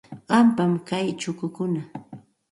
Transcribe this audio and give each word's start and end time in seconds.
Qampam 0.29 0.73
kay 0.87 1.07
chukukuna. 1.19 1.81